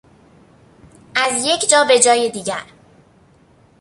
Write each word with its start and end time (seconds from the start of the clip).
از 1.15 1.45
یک 1.45 1.69
جا 1.69 1.83
به 1.85 1.99
جای 1.99 2.29
دیگر 2.31 2.63